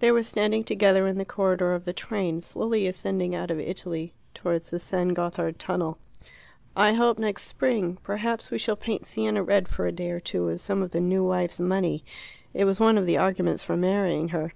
They 0.00 0.12
were 0.12 0.22
standing 0.22 0.64
together 0.64 1.06
in 1.06 1.16
the 1.16 1.24
corridor 1.24 1.72
of 1.72 1.86
the 1.86 1.94
train, 1.94 2.42
slowly 2.42 2.86
ascending 2.86 3.34
out 3.34 3.50
of 3.50 3.58
Italy 3.58 4.12
towards 4.34 4.68
the 4.68 4.78
San 4.78 5.14
Gothard 5.14 5.58
tunnel. 5.58 5.96
"I 6.76 6.92
hope 6.92 7.18
next 7.18 7.44
spring. 7.44 7.96
Perhaps 8.02 8.50
we 8.50 8.58
shall 8.58 8.76
paint 8.76 9.06
Siena 9.06 9.42
red 9.42 9.68
for 9.68 9.86
a 9.86 9.90
day 9.92 10.10
or 10.10 10.20
two 10.20 10.44
with 10.44 10.60
some 10.60 10.82
of 10.82 10.90
the 10.90 11.00
new 11.00 11.24
wife's 11.24 11.58
money. 11.58 12.04
It 12.52 12.66
was 12.66 12.80
one 12.80 12.98
of 12.98 13.06
the 13.06 13.16
arguments 13.16 13.62
for 13.62 13.78
marrying 13.78 14.28
her." 14.28 14.52